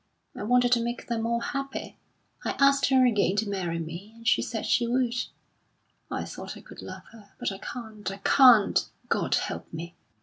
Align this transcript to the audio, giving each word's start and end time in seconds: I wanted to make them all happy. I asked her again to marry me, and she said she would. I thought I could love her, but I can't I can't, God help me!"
I 0.35 0.41
wanted 0.41 0.71
to 0.71 0.79
make 0.83 1.05
them 1.05 1.27
all 1.27 1.39
happy. 1.39 1.99
I 2.43 2.53
asked 2.57 2.87
her 2.89 3.05
again 3.05 3.35
to 3.35 3.47
marry 3.47 3.77
me, 3.77 4.13
and 4.15 4.27
she 4.27 4.41
said 4.41 4.65
she 4.65 4.87
would. 4.87 5.13
I 6.09 6.25
thought 6.25 6.57
I 6.57 6.61
could 6.61 6.81
love 6.81 7.03
her, 7.11 7.33
but 7.39 7.51
I 7.51 7.59
can't 7.59 8.09
I 8.09 8.17
can't, 8.17 8.89
God 9.09 9.35
help 9.35 9.71
me!" 9.71 9.93